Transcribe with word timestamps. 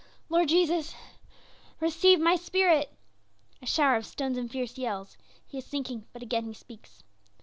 "Lord 0.29 0.49
Jesus, 0.49 0.95
receive 1.79 2.19
my 2.19 2.35
spirit." 2.35 2.91
A 3.61 3.67
shower 3.67 3.97
of 3.97 4.05
stones 4.07 4.35
and 4.35 4.49
fierce 4.51 4.75
yells; 4.79 5.15
he 5.45 5.59
is 5.59 5.65
sinking, 5.67 6.07
but 6.11 6.23
again 6.23 6.45
he 6.45 6.55
speaks. 6.55 7.03